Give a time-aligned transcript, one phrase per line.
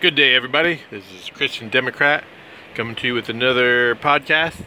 [0.00, 0.80] Good day, everybody.
[0.90, 2.24] This is Christian Democrat
[2.74, 4.64] coming to you with another podcast.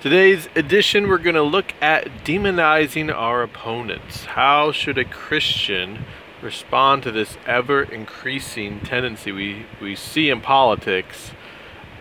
[0.00, 4.26] Today's edition, we're going to look at demonizing our opponents.
[4.26, 6.04] How should a Christian
[6.40, 11.32] respond to this ever increasing tendency we, we see in politics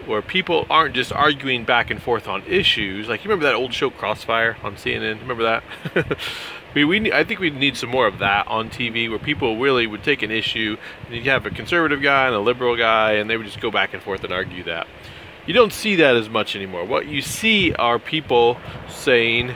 [0.07, 3.07] where people aren't just arguing back and forth on issues?
[3.07, 5.19] Like, you remember that old show Crossfire on CNN?
[5.21, 5.63] Remember that?
[6.75, 9.87] we, we I think we need some more of that on TV where people really
[9.87, 13.29] would take an issue and you have a conservative guy and a liberal guy and
[13.29, 14.87] they would just go back and forth and argue that.
[15.47, 16.85] You don't see that as much anymore.
[16.85, 19.55] What you see are people saying,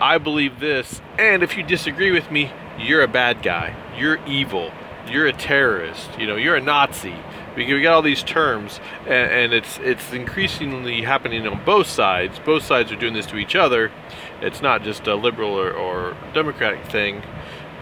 [0.00, 3.76] I believe this, and if you disagree with me, you're a bad guy.
[3.96, 4.72] You're evil.
[5.08, 6.18] You're a terrorist.
[6.18, 7.14] You know, you're a Nazi.
[7.56, 12.38] We, we got all these terms, and, and it's it's increasingly happening on both sides.
[12.38, 13.92] Both sides are doing this to each other.
[14.40, 17.22] It's not just a liberal or, or democratic thing.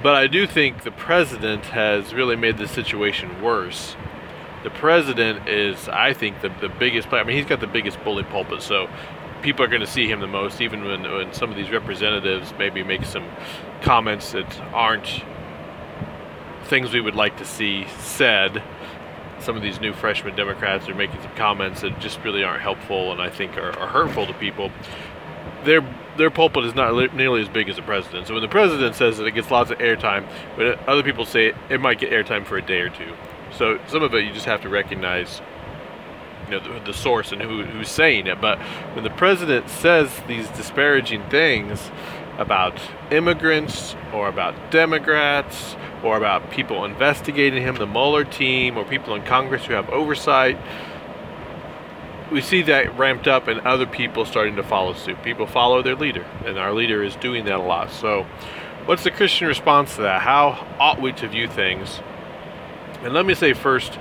[0.03, 3.97] But I do think the president has really made the situation worse.
[4.65, 7.23] The president is, I think, the, the biggest player.
[7.23, 8.89] I mean, he's got the biggest bully pulpit, so
[9.43, 12.53] people are going to see him the most, even when, when some of these representatives
[12.59, 13.29] maybe make some
[13.83, 15.25] comments that aren't
[16.65, 18.63] things we would like to see said
[19.43, 23.13] some of these new freshman Democrats are making some comments that just really aren't helpful
[23.13, 24.71] and I think are, are hurtful to people.
[25.65, 25.83] Their
[26.17, 28.27] their pulpit is not li- nearly as big as the president.
[28.27, 31.49] So when the president says that it gets lots of airtime, but other people say
[31.49, 33.15] it, it might get airtime for a day or two.
[33.57, 35.41] So some of it you just have to recognize
[36.47, 38.41] you know the, the source and who, who's saying it.
[38.41, 38.59] But
[38.95, 41.91] when the president says these disparaging things
[42.43, 42.79] about
[43.11, 49.23] immigrants or about Democrats or about people investigating him, the Mueller team, or people in
[49.23, 50.59] Congress who have oversight.
[52.31, 55.23] We see that ramped up and other people starting to follow suit.
[55.23, 57.91] People follow their leader, and our leader is doing that a lot.
[57.91, 58.27] So,
[58.85, 60.23] what's the Christian response to that?
[60.23, 62.01] How ought we to view things?
[63.03, 63.99] And let me say first,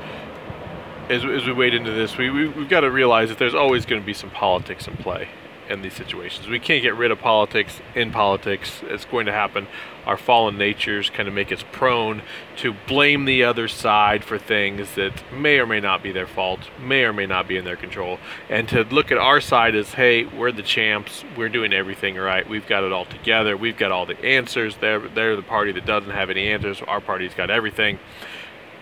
[1.09, 3.85] as, as we wade into this, we, we, we've got to realize that there's always
[3.85, 5.27] going to be some politics in play
[5.71, 6.47] in these situations.
[6.47, 8.81] We can't get rid of politics in politics.
[8.83, 9.67] It's going to happen.
[10.05, 12.23] Our fallen natures kind of make us prone
[12.57, 16.61] to blame the other side for things that may or may not be their fault,
[16.79, 18.19] may or may not be in their control,
[18.49, 22.49] and to look at our side as, hey, we're the champs, we're doing everything right,
[22.49, 24.75] we've got it all together, we've got all the answers.
[24.77, 26.81] They're they're the party that doesn't have any answers.
[26.81, 27.99] Our party's got everything.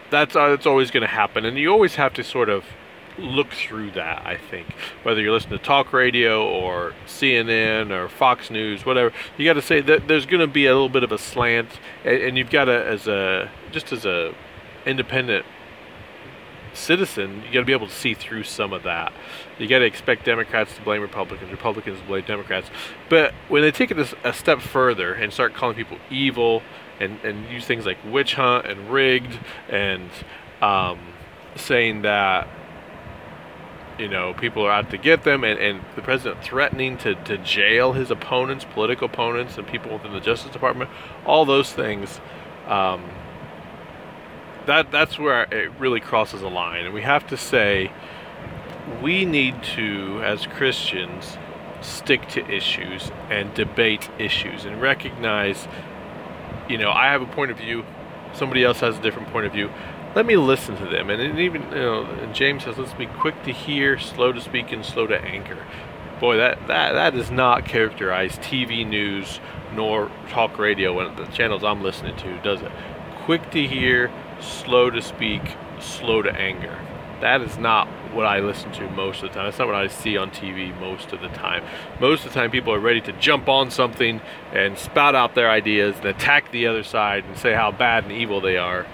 [0.09, 2.63] That's uh, that's always going to happen, and you always have to sort of
[3.19, 4.25] look through that.
[4.25, 4.68] I think
[5.03, 9.62] whether you're listening to talk radio or CNN or Fox News, whatever, you got to
[9.62, 11.69] say that there's going to be a little bit of a slant,
[12.03, 14.34] and, you've got to as a just as a
[14.85, 15.46] independent
[16.74, 19.12] citizen, you got to be able to see through some of that.
[19.57, 22.69] You got to expect Democrats to blame Republicans, Republicans to blame Democrats.
[23.09, 26.62] But when they take it a, a step further and start calling people evil
[27.00, 30.09] and, and use things like witch hunt and rigged and
[30.62, 31.00] um,
[31.56, 32.47] saying that
[34.00, 37.38] you know, people are out to get them, and, and the president threatening to, to
[37.38, 40.90] jail his opponents, political opponents, and people within the Justice Department,
[41.26, 42.22] all those things.
[42.66, 43.04] Um,
[44.66, 47.92] that that's where it really crosses a line, and we have to say
[49.02, 51.38] we need to, as Christians,
[51.81, 55.68] stick to issues and debate issues and recognize,
[56.68, 57.86] you know, I have a point of view,
[58.34, 59.70] somebody else has a different point of view
[60.16, 61.09] let me listen to them.
[61.09, 64.84] And even you know, James says, let's be quick to hear, slow to speak, and
[64.84, 65.66] slow to anger.
[66.20, 69.40] Boy, that that that does not characterize TV news
[69.74, 72.72] nor talk radio when the channels I'm listening to, does it?
[73.25, 74.12] Quick to hear,
[74.42, 75.42] slow to speak,
[75.80, 76.78] slow to anger.
[77.22, 79.46] That is not what I listen to most of the time.
[79.46, 81.64] That's not what I see on TV most of the time.
[82.00, 84.22] Most of the time, people are ready to jump on something
[84.52, 88.14] and spout out their ideas and attack the other side and say how bad and
[88.14, 88.86] evil they are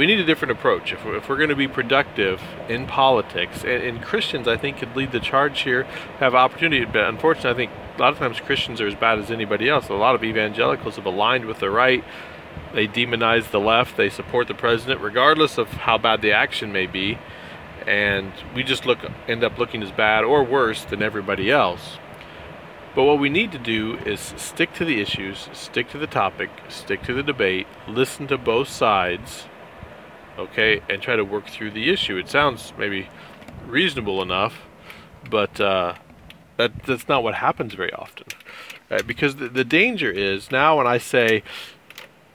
[0.00, 0.94] we need a different approach.
[0.94, 2.40] If we're, if we're going to be productive
[2.70, 5.82] in politics, and, and, Christians, I think, could lead the charge here,
[6.20, 6.86] have opportunity.
[6.86, 9.90] But unfortunately, I think a lot of times Christians are as bad as anybody else.
[9.90, 12.02] A lot of evangelicals have aligned with the right.
[12.72, 13.98] They demonize the left.
[13.98, 17.18] They support the president, regardless of how bad the action may be.
[17.86, 21.98] And we just look end up looking as bad or worse than everybody else.
[22.94, 26.48] But what we need to do is stick to the issues, stick to the topic,
[26.70, 29.44] stick to the debate, listen to both sides
[30.40, 32.16] okay, and try to work through the issue.
[32.16, 33.08] It sounds maybe
[33.66, 34.62] reasonable enough,
[35.28, 35.94] but uh,
[36.56, 38.26] that that's not what happens very often,
[38.90, 39.06] right?
[39.06, 41.42] Because the, the danger is now when I say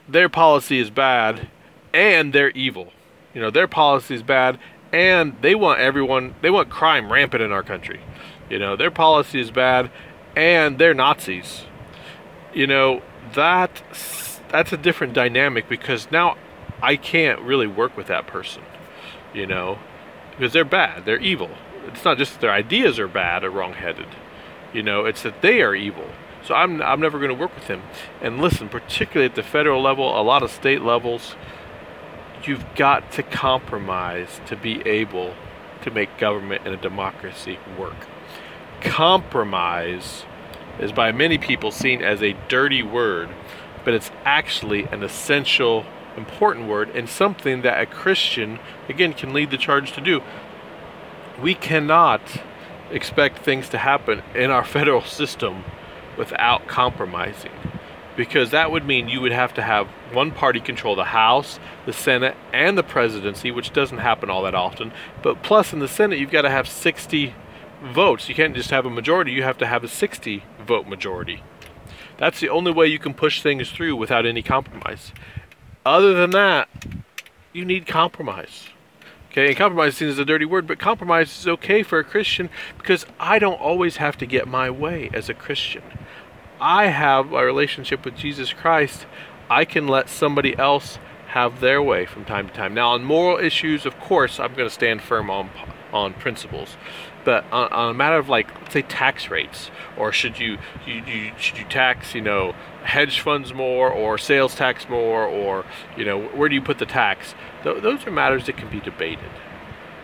[0.08, 1.48] their policy is bad
[1.92, 2.92] and they're evil,
[3.34, 4.58] you know, their policy is bad
[4.92, 8.00] and they want everyone, they want crime rampant in our country.
[8.48, 9.90] You know, their policy is bad
[10.36, 11.64] and they're Nazis.
[12.54, 13.02] You know,
[13.34, 13.82] that
[14.48, 16.36] that's a different dynamic because now
[16.82, 18.62] I can't really work with that person.
[19.36, 19.78] you know,
[20.32, 21.50] because they're bad, they're evil.
[21.86, 24.08] It's not just that their ideas are bad or wrong-headed,
[24.72, 26.08] you know, it's that they are evil.
[26.44, 27.82] So I'm, I'm never going to work with him.
[28.20, 31.34] And listen, particularly at the federal level, a lot of state levels,
[32.44, 35.34] you've got to compromise to be able
[35.82, 38.06] to make government and a democracy work.
[38.80, 40.24] Compromise
[40.78, 43.28] is by many people seen as a dirty word,
[43.84, 45.84] but it's actually an essential,
[46.16, 48.58] important word and something that a Christian,
[48.88, 50.22] again, can lead the charge to do.
[51.40, 52.22] We cannot
[52.90, 55.64] expect things to happen in our federal system
[56.16, 57.52] without compromising.
[58.16, 61.92] Because that would mean you would have to have one party control the House, the
[61.92, 64.92] Senate, and the presidency, which doesn't happen all that often.
[65.22, 67.34] But plus, in the Senate, you've got to have 60
[67.82, 68.28] votes.
[68.30, 71.42] You can't just have a majority, you have to have a 60 vote majority.
[72.16, 75.12] That's the only way you can push things through without any compromise.
[75.86, 76.68] Other than that,
[77.52, 78.70] you need compromise.
[79.30, 83.06] Okay, and compromise is a dirty word, but compromise is okay for a Christian because
[83.20, 85.84] I don't always have to get my way as a Christian.
[86.60, 89.06] I have a relationship with Jesus Christ.
[89.48, 90.98] I can let somebody else
[91.28, 92.74] have their way from time to time.
[92.74, 95.50] Now, on moral issues, of course, I'm going to stand firm on
[95.92, 96.76] on principles.
[97.26, 101.32] But on, on a matter of like, say tax rates, or should you, you, you
[101.36, 105.64] should you tax, you know, hedge funds more, or sales tax more, or
[105.96, 107.34] you know, where do you put the tax?
[107.64, 109.28] Th- those are matters that can be debated.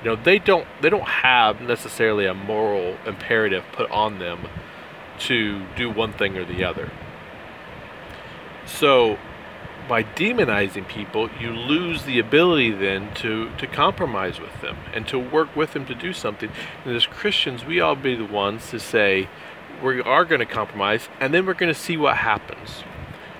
[0.02, 4.48] You know, they don't they don't have necessarily a moral imperative put on them
[5.20, 6.90] to do one thing or the other.
[8.66, 9.16] So
[9.88, 15.18] by demonizing people, you lose the ability then to, to compromise with them and to
[15.18, 16.50] work with them to do something.
[16.84, 19.28] And as Christians, we all be the ones to say,
[19.82, 22.84] we are going to compromise, and then we're going to see what happens.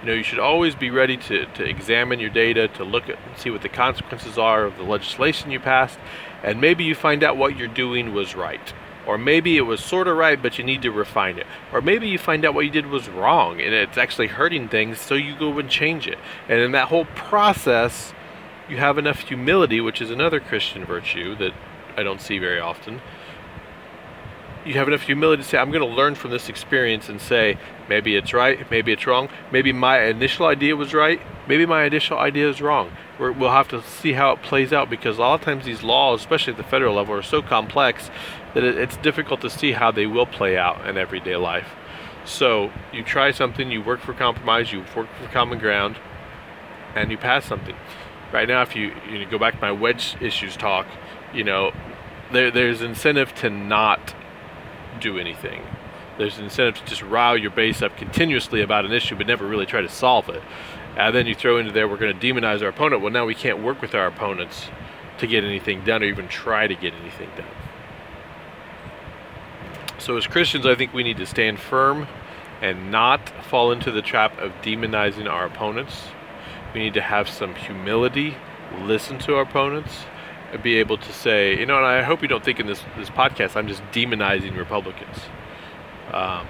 [0.01, 3.19] You know, you should always be ready to, to examine your data, to look at
[3.25, 5.99] and see what the consequences are of the legislation you passed,
[6.43, 8.73] and maybe you find out what you're doing was right.
[9.07, 11.47] Or maybe it was sort of right, but you need to refine it.
[11.73, 15.01] Or maybe you find out what you did was wrong and it's actually hurting things,
[15.01, 16.19] so you go and change it.
[16.49, 18.13] And in that whole process,
[18.69, 21.53] you have enough humility, which is another Christian virtue that
[21.97, 23.01] I don't see very often.
[24.65, 27.59] You have enough humility to say, I'm going to learn from this experience and say,
[27.89, 32.19] maybe it's right, maybe it's wrong, maybe my initial idea was right, maybe my initial
[32.19, 32.93] idea is wrong.
[33.19, 35.83] we will have to see how it plays out because a lot of times these
[35.83, 38.09] laws, especially at the federal level, are so complex
[38.55, 41.69] that it's difficult to see how they will play out in everyday life.
[42.25, 45.97] So you try something, you work for compromise, you work for common ground,
[46.95, 47.75] and you pass something.
[48.33, 50.87] Right now, if you you go back to my wedge issues talk,
[51.35, 51.73] you know,
[52.31, 54.15] there there's incentive to not
[55.01, 55.63] do anything.
[56.19, 59.47] There's an incentive to just rile your base up continuously about an issue, but never
[59.47, 60.43] really try to solve it.
[60.97, 63.03] And then you throw into there, we're going to demonize our opponent.
[63.03, 64.69] Well, now we can't work with our opponents
[65.19, 67.47] to get anything done or even try to get anything done.
[69.99, 72.09] So, as Christians, I think we need to stand firm
[72.61, 76.09] and not fall into the trap of demonizing our opponents.
[76.75, 78.37] We need to have some humility,
[78.81, 80.05] listen to our opponents,
[80.59, 83.09] be able to say, you know, and I hope you don't think in this, this
[83.11, 85.17] podcast I'm just demonizing Republicans.
[86.13, 86.47] Um,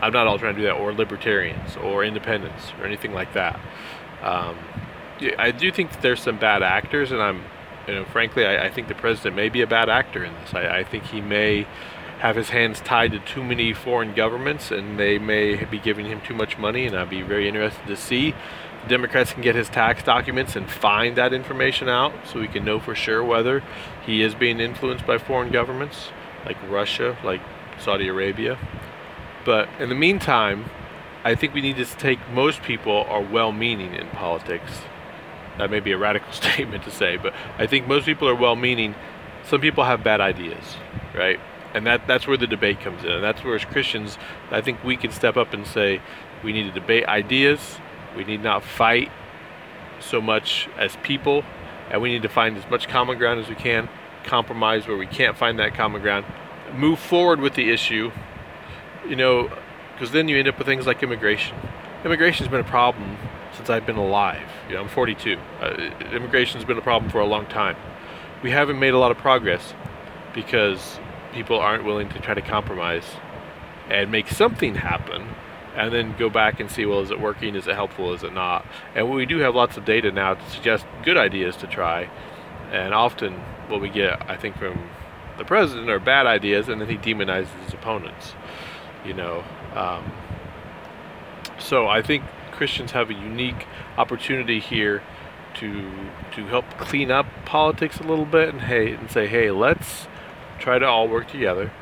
[0.00, 3.60] I'm not all trying to do that, or libertarians, or independents, or anything like that.
[4.22, 4.58] Um,
[5.38, 7.44] I do think that there's some bad actors, and I'm,
[7.86, 10.54] you know, frankly, I, I think the president may be a bad actor in this.
[10.54, 11.66] I, I think he may
[12.22, 16.20] have his hands tied to too many foreign governments and they may be giving him
[16.20, 18.30] too much money and I'd be very interested to see
[18.84, 22.64] the Democrats can get his tax documents and find that information out so we can
[22.64, 23.64] know for sure whether
[24.06, 26.10] he is being influenced by foreign governments
[26.46, 27.40] like Russia, like
[27.80, 28.56] Saudi Arabia.
[29.44, 30.66] But in the meantime,
[31.24, 34.82] I think we need to take most people are well-meaning in politics.
[35.58, 38.94] That may be a radical statement to say, but I think most people are well-meaning.
[39.44, 40.76] Some people have bad ideas,
[41.16, 41.40] right?
[41.74, 43.10] And that that's where the debate comes in.
[43.10, 44.18] And that's where as christians
[44.50, 46.00] i think we can step up and say
[46.42, 47.78] we need to debate ideas.
[48.16, 49.10] We need not fight
[50.00, 51.44] so much as people.
[51.90, 53.88] And we need to find as much common ground as we can
[54.24, 56.24] compromise where we can't find that common ground
[56.74, 58.10] move forward with the issue
[59.08, 59.50] you know
[59.92, 61.56] because then you end up with things like immigration.
[62.04, 63.16] Immigration has been a problem
[63.54, 64.48] since i've been alive.
[64.68, 67.76] You know i'm 42 uh, immigration has been a problem for a long time.
[68.42, 69.74] We haven't made a lot of progress
[70.34, 70.98] because
[71.32, 73.04] people aren't willing to try to compromise
[73.88, 75.28] and make something happen
[75.74, 77.54] and then go back and see well is it working?
[77.54, 78.12] Is it helpful?
[78.12, 78.66] Is it not?
[78.94, 82.10] And we do have lots of data now to suggest good ideas to try.
[82.70, 83.40] And often
[83.72, 84.88] what we get i think from
[85.38, 88.34] the president are bad ideas and then he demonizes his opponents
[89.04, 89.42] you know
[89.74, 90.12] um,
[91.58, 92.22] so i think
[92.52, 95.02] christians have a unique opportunity here
[95.54, 95.90] to
[96.34, 100.06] to help clean up politics a little bit and hey and say hey let's
[100.62, 101.72] try to all work together.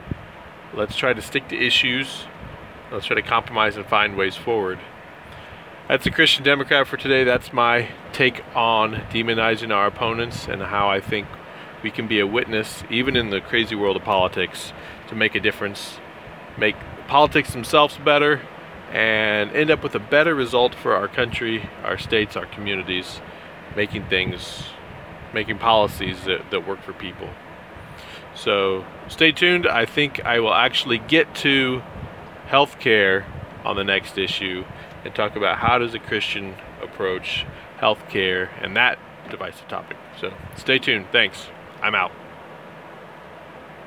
[0.75, 2.25] Let's try to stick to issues.
[2.91, 4.79] Let's try to compromise and find ways forward.
[5.87, 7.25] That's a christian democrat for today.
[7.25, 11.27] That's my take on demonizing our opponents and how i think
[11.83, 14.73] we can be a witness even in the crazy world of politics
[15.09, 15.99] to make a difference
[16.59, 18.41] make politics themselves better
[18.93, 23.21] and end up with a better result for our country, our states, our communities,
[23.77, 24.65] making things,
[25.33, 27.29] making policies that, that work for people.
[28.35, 29.67] So stay tuned.
[29.67, 31.83] I think I will actually get to
[32.49, 33.25] healthcare
[33.65, 34.65] on the next issue
[35.05, 37.47] and talk about how does a Christian approach
[37.79, 38.99] healthcare and that
[39.31, 39.97] divisive topic.
[40.21, 41.07] So stay tuned.
[41.13, 41.49] Thanks.
[41.83, 42.13] I'm out.